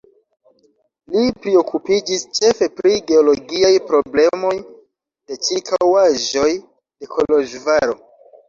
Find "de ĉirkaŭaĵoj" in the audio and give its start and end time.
4.65-6.51